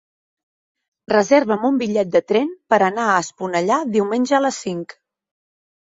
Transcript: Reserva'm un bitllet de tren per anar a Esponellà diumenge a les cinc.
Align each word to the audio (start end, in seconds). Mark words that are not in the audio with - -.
Reserva'm 1.13 1.67
un 1.69 1.77
bitllet 1.83 2.09
de 2.15 2.23
tren 2.31 2.49
per 2.75 2.79
anar 2.87 3.07
a 3.11 3.19
Esponellà 3.27 3.81
diumenge 3.97 4.37
a 4.39 4.45
les 4.47 4.63
cinc. 4.67 4.97